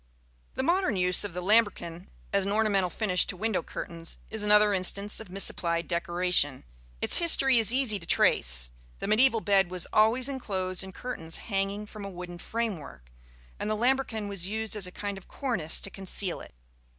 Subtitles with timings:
[0.55, 4.73] The modern use of the lambrequin as an ornamental finish to window curtains is another
[4.73, 6.63] instance of misapplied decoration.
[7.03, 8.71] Its history is easy to trace.
[8.97, 13.11] The mediæval bed was always enclosed in curtains hanging from a wooden framework,
[13.59, 16.55] and the lambrequin was used as a kind of cornice to conceal it.